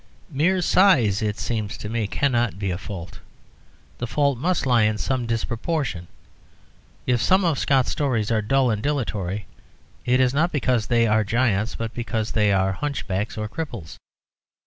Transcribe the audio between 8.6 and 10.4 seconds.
and dilatory, it is